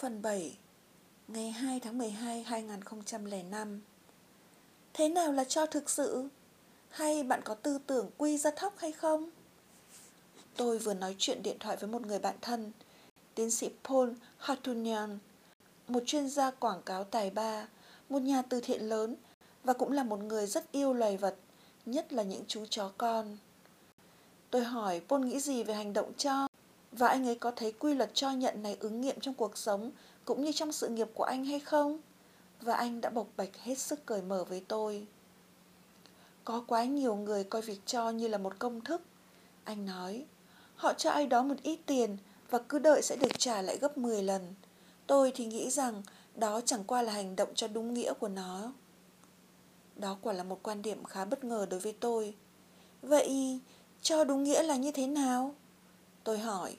[0.00, 0.58] Phần 7
[1.28, 3.80] Ngày 2 tháng 12 2005
[4.94, 6.28] Thế nào là cho thực sự?
[6.90, 9.30] Hay bạn có tư tưởng quy ra thóc hay không?
[10.56, 12.72] Tôi vừa nói chuyện điện thoại với một người bạn thân,
[13.34, 15.18] tiến sĩ Paul Hartunian,
[15.88, 17.68] một chuyên gia quảng cáo tài ba,
[18.08, 19.16] một nhà từ thiện lớn
[19.64, 21.36] và cũng là một người rất yêu loài vật,
[21.86, 23.36] nhất là những chú chó con.
[24.50, 26.49] Tôi hỏi Paul nghĩ gì về hành động cho
[26.92, 29.90] và anh ấy có thấy quy luật cho nhận này ứng nghiệm trong cuộc sống
[30.24, 31.98] cũng như trong sự nghiệp của anh hay không?
[32.60, 35.06] Và anh đã bộc bạch hết sức cởi mở với tôi.
[36.44, 39.02] Có quá nhiều người coi việc cho như là một công thức.
[39.64, 40.24] Anh nói,
[40.76, 42.16] họ cho ai đó một ít tiền
[42.50, 44.54] và cứ đợi sẽ được trả lại gấp 10 lần.
[45.06, 46.02] Tôi thì nghĩ rằng
[46.34, 48.72] đó chẳng qua là hành động cho đúng nghĩa của nó.
[49.96, 52.34] Đó quả là một quan điểm khá bất ngờ đối với tôi.
[53.02, 53.60] Vậy
[54.02, 55.54] cho đúng nghĩa là như thế nào?
[56.24, 56.76] Tôi hỏi.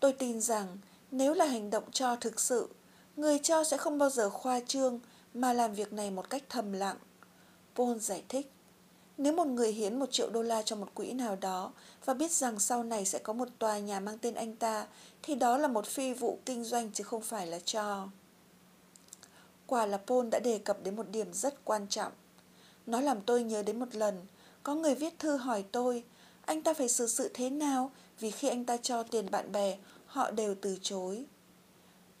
[0.00, 0.78] Tôi tin rằng
[1.10, 2.68] nếu là hành động cho thực sự,
[3.16, 5.00] người cho sẽ không bao giờ khoa trương
[5.34, 6.96] mà làm việc này một cách thầm lặng.
[7.74, 8.50] Paul giải thích.
[9.18, 11.72] Nếu một người hiến một triệu đô la cho một quỹ nào đó
[12.04, 14.86] và biết rằng sau này sẽ có một tòa nhà mang tên anh ta,
[15.22, 18.08] thì đó là một phi vụ kinh doanh chứ không phải là cho.
[19.66, 22.12] Quả là Paul đã đề cập đến một điểm rất quan trọng.
[22.86, 24.26] Nó làm tôi nhớ đến một lần,
[24.62, 26.04] có người viết thư hỏi tôi,
[26.46, 27.90] anh ta phải xử sự thế nào
[28.22, 31.24] vì khi anh ta cho tiền bạn bè, họ đều từ chối.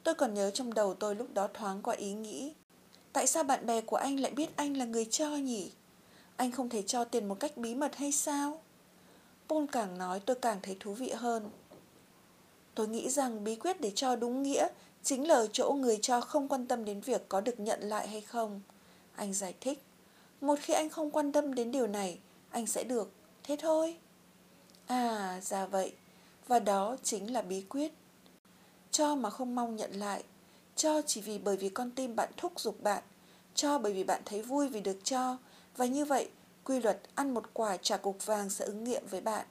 [0.02, 2.54] Tôi còn nhớ trong đầu tôi lúc đó thoáng qua ý nghĩ,
[3.12, 5.72] tại sao bạn bè của anh lại biết anh là người cho nhỉ?
[6.36, 8.60] Anh không thể cho tiền một cách bí mật hay sao?
[9.48, 11.50] Paul càng nói tôi càng thấy thú vị hơn.
[12.74, 14.68] Tôi nghĩ rằng bí quyết để cho đúng nghĩa
[15.02, 18.08] chính là ở chỗ người cho không quan tâm đến việc có được nhận lại
[18.08, 18.60] hay không.
[19.14, 19.82] Anh giải thích.
[20.40, 22.18] Một khi anh không quan tâm đến điều này,
[22.50, 23.10] anh sẽ được.
[23.42, 23.96] Thế thôi.
[24.92, 25.92] À, ra vậy.
[26.46, 27.92] Và đó chính là bí quyết.
[28.90, 30.24] Cho mà không mong nhận lại.
[30.76, 33.02] Cho chỉ vì bởi vì con tim bạn thúc giục bạn.
[33.54, 35.36] Cho bởi vì bạn thấy vui vì được cho.
[35.76, 36.28] Và như vậy,
[36.64, 39.46] quy luật ăn một quả trà cục vàng sẽ ứng nghiệm với bạn.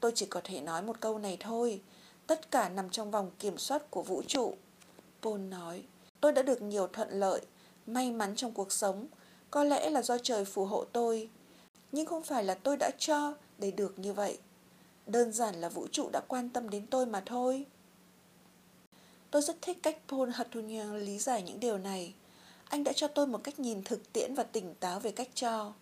[0.00, 1.80] Tôi chỉ có thể nói một câu này thôi.
[2.26, 4.54] Tất cả nằm trong vòng kiểm soát của vũ trụ.
[5.22, 5.82] Paul nói,
[6.20, 7.40] tôi đã được nhiều thuận lợi,
[7.86, 9.06] may mắn trong cuộc sống.
[9.50, 11.30] Có lẽ là do trời phù hộ tôi.
[11.92, 14.38] Nhưng không phải là tôi đã cho để được như vậy.
[15.06, 17.66] Đơn giản là vũ trụ đã quan tâm đến tôi mà thôi.
[19.30, 22.14] Tôi rất thích cách Paul Hartunian lý giải những điều này.
[22.68, 25.72] Anh đã cho tôi một cách nhìn thực tiễn và tỉnh táo về cách cho.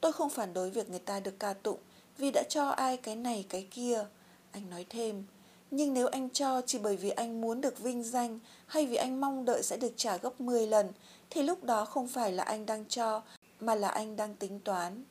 [0.00, 1.78] Tôi không phản đối việc người ta được ca tụng
[2.18, 4.04] vì đã cho ai cái này cái kia.
[4.52, 5.24] Anh nói thêm,
[5.70, 9.20] nhưng nếu anh cho chỉ bởi vì anh muốn được vinh danh hay vì anh
[9.20, 10.92] mong đợi sẽ được trả gấp 10 lần
[11.30, 13.22] thì lúc đó không phải là anh đang cho
[13.60, 15.04] mà là anh đang tính toán.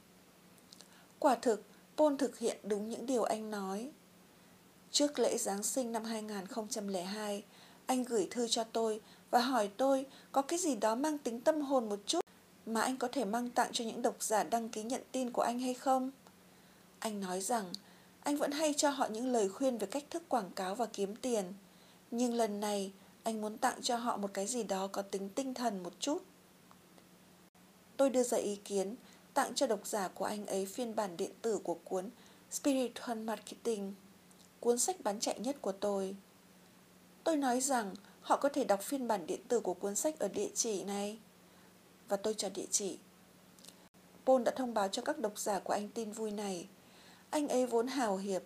[1.21, 1.63] Quả thực,
[1.97, 3.89] Paul thực hiện đúng những điều anh nói.
[4.91, 7.43] Trước lễ Giáng sinh năm 2002,
[7.85, 11.61] anh gửi thư cho tôi và hỏi tôi có cái gì đó mang tính tâm
[11.61, 12.25] hồn một chút
[12.65, 15.41] mà anh có thể mang tặng cho những độc giả đăng ký nhận tin của
[15.41, 16.11] anh hay không?
[16.99, 17.65] Anh nói rằng
[18.23, 21.15] anh vẫn hay cho họ những lời khuyên về cách thức quảng cáo và kiếm
[21.15, 21.53] tiền.
[22.11, 22.91] Nhưng lần này,
[23.23, 26.23] anh muốn tặng cho họ một cái gì đó có tính tinh thần một chút.
[27.97, 28.95] Tôi đưa ra ý kiến
[29.33, 32.09] tặng cho độc giả của anh ấy phiên bản điện tử của cuốn
[32.51, 33.93] Spiritual Marketing,
[34.59, 36.15] cuốn sách bán chạy nhất của tôi.
[37.23, 40.27] Tôi nói rằng họ có thể đọc phiên bản điện tử của cuốn sách ở
[40.27, 41.19] địa chỉ này.
[42.07, 42.99] Và tôi cho địa chỉ.
[44.25, 46.67] Paul đã thông báo cho các độc giả của anh tin vui này.
[47.29, 48.41] Anh ấy vốn hào hiệp.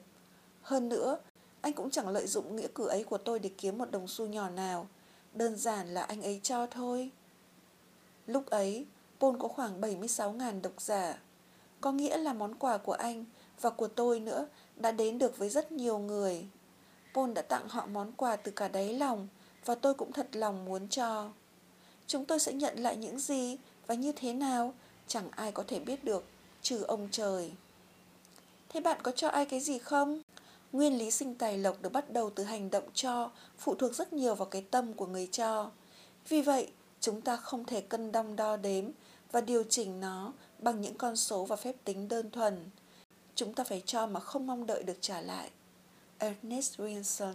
[0.62, 1.18] Hơn nữa,
[1.62, 4.26] anh cũng chẳng lợi dụng nghĩa cử ấy của tôi để kiếm một đồng xu
[4.26, 4.88] nhỏ nào.
[5.34, 7.12] Đơn giản là anh ấy cho thôi.
[8.28, 8.86] Lúc ấy,
[9.20, 11.18] Paul có khoảng 76.000 độc giả.
[11.82, 13.26] Có nghĩa là món quà của anh
[13.62, 16.48] và của tôi nữa đã đến được với rất nhiều người.
[17.14, 19.28] Paul đã tặng họ món quà từ cả đáy lòng
[19.66, 21.30] và tôi cũng thật lòng muốn cho.
[22.08, 24.74] Chúng tôi sẽ nhận lại những gì và như thế nào
[25.08, 26.24] chẳng ai có thể biết được
[26.62, 27.52] trừ ông trời.
[28.70, 30.22] Thế bạn có cho ai cái gì không?
[30.72, 34.14] Nguyên lý sinh tài lộc được bắt đầu từ hành động cho, phụ thuộc rất
[34.14, 35.72] nhiều vào cái tâm của người cho.
[36.30, 38.86] Vì vậy, chúng ta không thể cân đong đo đếm
[39.32, 42.70] và điều chỉnh nó bằng những con số và phép tính đơn thuần.
[43.36, 45.52] Chúng ta phải cho mà không mong đợi được trả lại.
[46.18, 47.34] Ernest Wilson